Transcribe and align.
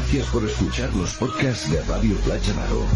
Gracias 0.00 0.28
por 0.28 0.42
escuchar 0.44 0.92
los 0.94 1.14
podcasts 1.16 1.70
de 1.70 1.82
Radio 1.82 2.16
Playa 2.24 2.54
Naro. 2.54 2.86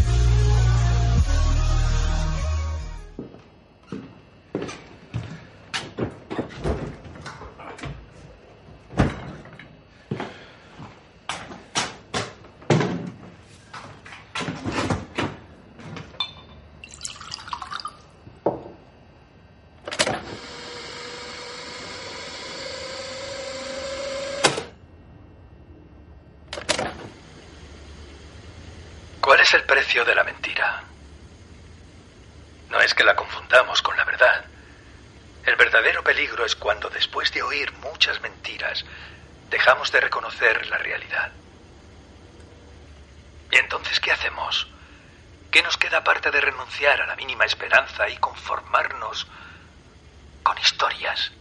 El 29.55 29.63
precio 29.63 30.03
de 30.03 30.13
la 30.13 30.25
mentira? 30.25 30.83
No 32.69 32.81
es 32.81 32.93
que 32.93 33.05
la 33.05 33.15
confundamos 33.15 33.81
con 33.81 33.95
la 33.95 34.03
verdad. 34.03 34.43
El 35.45 35.55
verdadero 35.55 36.03
peligro 36.03 36.45
es 36.45 36.57
cuando 36.57 36.89
después 36.89 37.31
de 37.31 37.41
oír 37.41 37.71
muchas 37.73 38.19
mentiras 38.21 38.83
dejamos 39.49 39.93
de 39.93 40.01
reconocer 40.01 40.67
la 40.67 40.77
realidad. 40.77 41.31
¿Y 43.49 43.55
entonces 43.55 43.99
qué 44.01 44.11
hacemos? 44.11 44.67
¿Qué 45.51 45.63
nos 45.63 45.77
queda 45.77 45.99
aparte 45.99 46.31
de 46.31 46.41
renunciar 46.41 47.01
a 47.01 47.07
la 47.07 47.15
mínima 47.15 47.45
esperanza 47.45 48.09
y 48.09 48.17
conformarnos 48.17 49.25
con 50.43 50.57
historias? 50.57 51.31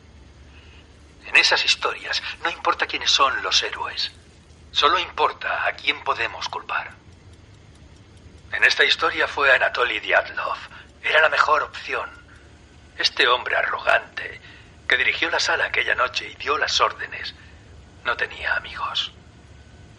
En 1.26 1.34
esas 1.34 1.64
historias 1.64 2.22
no 2.44 2.50
importa 2.50 2.86
quiénes 2.86 3.10
son 3.10 3.42
los 3.42 3.60
héroes, 3.64 4.12
solo 4.70 5.00
importa 5.00 5.66
a 5.66 5.72
quién 5.72 6.04
podemos 6.04 6.48
culpar. 6.48 7.03
En 8.54 8.62
esta 8.62 8.84
historia 8.84 9.26
fue 9.26 9.52
Anatoly 9.52 9.98
Diatlov. 9.98 10.56
Era 11.02 11.20
la 11.20 11.28
mejor 11.28 11.64
opción. 11.64 12.08
Este 12.96 13.26
hombre 13.26 13.56
arrogante 13.56 14.40
que 14.86 14.96
dirigió 14.96 15.28
la 15.28 15.40
sala 15.40 15.64
aquella 15.64 15.96
noche 15.96 16.28
y 16.30 16.36
dio 16.36 16.56
las 16.56 16.80
órdenes 16.80 17.34
no 18.04 18.16
tenía 18.16 18.54
amigos. 18.54 19.10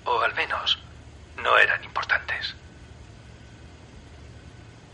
O 0.06 0.22
al 0.22 0.34
menos 0.36 0.80
no 1.36 1.58
eran 1.58 1.84
importantes. 1.84 2.56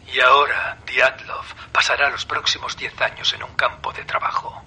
Y 0.07 0.19
ahora 0.21 0.79
Diatlov 0.87 1.45
pasará 1.71 2.09
los 2.09 2.25
próximos 2.25 2.75
diez 2.75 2.99
años 2.99 3.31
en 3.33 3.43
un 3.43 3.55
campo 3.55 3.93
de 3.93 4.03
trabajo. 4.05 4.65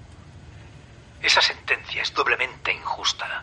Esa 1.20 1.42
sentencia 1.42 2.00
es 2.00 2.14
doblemente 2.14 2.72
injusta. 2.72 3.42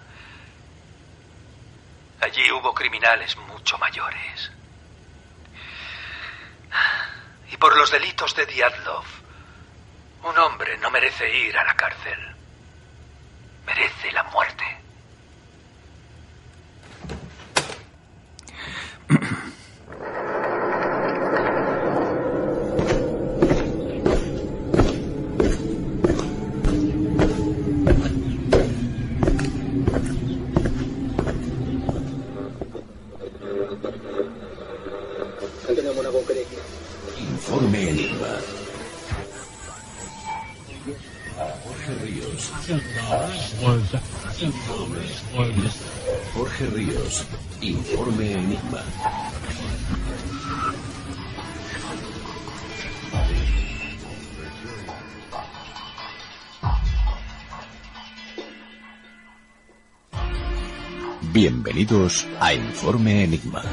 Allí 2.22 2.49
hubo 2.52 2.73
criminales 2.73 3.35
mucho 3.35 3.77
mayores. 3.77 4.52
Y 7.51 7.51
por 7.62 7.78
los 7.78 7.92
delitos 7.92 8.36
de 8.36 8.48
Diatlov, 8.48 9.06
un 10.23 10.38
hombre 10.40 10.80
no 10.80 10.90
merece 10.90 11.30
ir 11.30 11.56
a 11.56 11.64
la 11.64 11.76
cárcel. 11.76 12.18
Merece 13.68 14.12
la 14.12 14.23
muerte. 14.23 14.81
Informe 37.61 37.89
Enigma. 37.89 38.27
Jorge 41.63 41.94
Ríos. 42.01 42.51
Jorge 46.33 46.66
Ríos. 46.66 47.25
Informe 47.61 48.31
Enigma. 48.31 48.83
Bienvenidos 61.31 62.28
a 62.39 62.55
Informe 62.55 63.25
Enigma. 63.25 63.63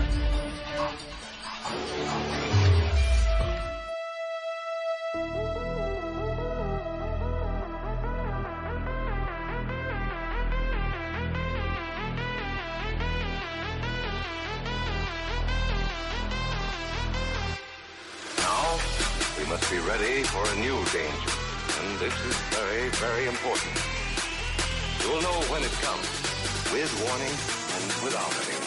Must 19.49 19.71
be 19.71 19.79
ready 19.79 20.23
for 20.25 20.45
a 20.45 20.57
new 20.57 20.77
danger. 20.93 21.33
And 21.81 21.99
this 21.99 22.13
is 22.27 22.37
very, 22.53 22.91
very 23.01 23.27
important. 23.27 23.73
You'll 25.01 25.23
know 25.23 25.41
when 25.49 25.63
it 25.63 25.73
comes, 25.81 26.07
with 26.71 26.93
warning 27.09 27.33
and 27.75 28.05
without 28.05 28.33
any 28.47 28.58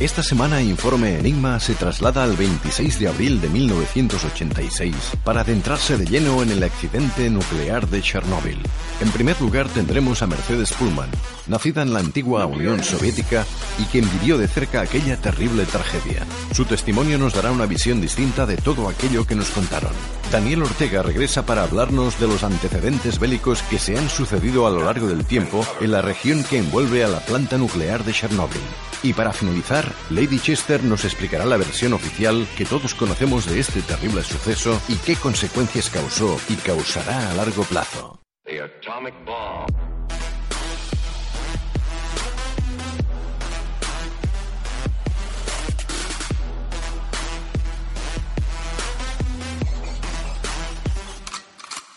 Esta 0.00 0.22
semana 0.22 0.62
Informe 0.62 1.18
Enigma 1.18 1.60
se 1.60 1.74
traslada 1.74 2.24
al 2.24 2.36
26 2.36 2.98
de 2.98 3.08
abril 3.08 3.40
de 3.40 3.48
1986 3.48 4.94
para 5.24 5.42
adentrarse 5.42 5.96
de 5.98 6.06
lleno 6.06 6.42
en 6.42 6.50
el 6.50 6.62
accidente 6.62 7.28
nuclear 7.28 7.86
de 7.88 8.00
Chernóbil. 8.00 8.58
En 9.00 9.10
primer 9.10 9.40
lugar 9.40 9.68
tendremos 9.68 10.22
a 10.22 10.26
Mercedes 10.26 10.72
Pullman, 10.72 11.10
nacida 11.46 11.82
en 11.82 11.92
la 11.92 12.00
antigua 12.00 12.46
Unión 12.46 12.82
Soviética 12.82 13.44
y 13.78 13.84
quien 13.84 14.10
vivió 14.10 14.38
de 14.38 14.48
cerca 14.48 14.80
aquella 14.80 15.16
terrible 15.16 15.64
tragedia. 15.66 16.26
Su 16.52 16.64
testimonio 16.64 17.18
nos 17.18 17.34
dará 17.34 17.52
una 17.52 17.66
visión 17.66 18.00
distinta 18.00 18.46
de 18.46 18.56
todo 18.56 18.88
aquello 18.88 19.26
que 19.26 19.34
nos 19.34 19.50
contaron. 19.50 19.92
Daniel 20.32 20.62
Ortega 20.62 21.02
regresa 21.02 21.44
para 21.44 21.62
hablarnos 21.62 22.18
de 22.18 22.26
los 22.26 22.42
antecedentes 22.42 23.18
bélicos 23.18 23.62
que 23.64 23.78
se 23.78 23.98
han 23.98 24.08
sucedido 24.08 24.66
a 24.66 24.70
lo 24.70 24.82
largo 24.82 25.06
del 25.06 25.26
tiempo 25.26 25.62
en 25.78 25.90
la 25.90 26.00
región 26.00 26.42
que 26.42 26.56
envuelve 26.56 27.04
a 27.04 27.08
la 27.08 27.20
planta 27.20 27.58
nuclear 27.58 28.02
de 28.02 28.14
Chernóbil. 28.14 28.62
Y 29.02 29.12
para 29.12 29.34
finalizar, 29.34 29.84
Lady 30.08 30.38
Chester 30.38 30.82
nos 30.84 31.04
explicará 31.04 31.44
la 31.44 31.58
versión 31.58 31.92
oficial 31.92 32.46
que 32.56 32.64
todos 32.64 32.94
conocemos 32.94 33.44
de 33.44 33.60
este 33.60 33.82
terrible 33.82 34.22
suceso 34.22 34.80
y 34.88 34.96
qué 34.96 35.16
consecuencias 35.16 35.90
causó 35.90 36.40
y 36.48 36.54
causará 36.54 37.30
a 37.30 37.34
largo 37.34 37.64
plazo. 37.64 38.18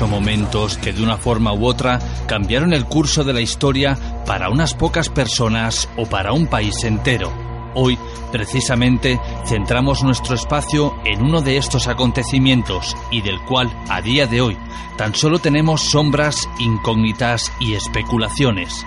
O 0.00 0.06
momentos 0.06 0.78
que 0.78 0.92
de 0.92 1.02
una 1.02 1.18
forma 1.18 1.52
u 1.52 1.66
otra 1.66 1.98
cambiaron 2.26 2.72
el 2.72 2.86
curso 2.86 3.24
de 3.24 3.32
la 3.32 3.40
historia 3.40 3.98
para 4.26 4.48
unas 4.48 4.74
pocas 4.74 5.08
personas 5.08 5.88
o 5.96 6.06
para 6.06 6.32
un 6.32 6.46
país 6.46 6.84
entero. 6.84 7.30
Hoy, 7.74 7.98
precisamente, 8.30 9.20
centramos 9.46 10.02
nuestro 10.02 10.34
espacio 10.34 10.94
en 11.04 11.22
uno 11.22 11.42
de 11.42 11.56
estos 11.56 11.88
acontecimientos 11.88 12.96
y 13.10 13.22
del 13.22 13.40
cual, 13.42 13.70
a 13.88 14.00
día 14.00 14.26
de 14.26 14.40
hoy, 14.40 14.56
tan 14.96 15.14
solo 15.14 15.38
tenemos 15.38 15.82
sombras, 15.82 16.48
incógnitas 16.58 17.52
y 17.60 17.74
especulaciones. 17.74 18.86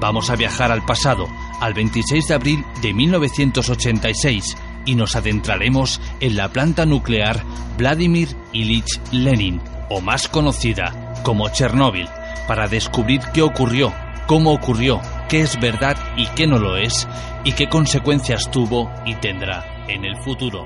Vamos 0.00 0.30
a 0.30 0.36
viajar 0.36 0.72
al 0.72 0.84
pasado, 0.84 1.28
al 1.60 1.74
26 1.74 2.26
de 2.26 2.34
abril 2.34 2.64
de 2.80 2.92
1986, 2.92 4.56
y 4.84 4.94
nos 4.94 5.16
adentraremos 5.16 6.00
en 6.20 6.36
la 6.36 6.48
planta 6.48 6.86
nuclear 6.86 7.42
Vladimir 7.76 8.28
Ilich 8.52 9.00
Lenin, 9.10 9.60
o 9.88 10.00
más 10.00 10.28
conocida 10.28 11.14
como 11.22 11.48
Chernóbil, 11.48 12.08
para 12.48 12.68
descubrir 12.68 13.20
qué 13.32 13.42
ocurrió, 13.42 13.92
cómo 14.26 14.52
ocurrió, 14.52 15.00
qué 15.28 15.42
es 15.42 15.58
verdad 15.60 15.96
y 16.16 16.26
qué 16.28 16.46
no 16.46 16.58
lo 16.58 16.76
es, 16.76 17.06
y 17.44 17.52
qué 17.52 17.68
consecuencias 17.68 18.50
tuvo 18.50 18.90
y 19.06 19.14
tendrá 19.16 19.84
en 19.88 20.04
el 20.04 20.16
futuro. 20.22 20.64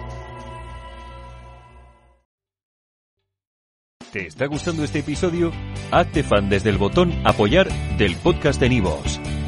¿Te 4.12 4.28
está 4.28 4.46
gustando 4.46 4.82
este 4.82 5.00
episodio? 5.00 5.52
Hazte 5.90 6.22
fan 6.22 6.48
desde 6.48 6.70
el 6.70 6.78
botón 6.78 7.12
Apoyar 7.24 7.68
del 7.98 8.16
podcast 8.16 8.58
de 8.58 8.70
Nivos. 8.70 9.20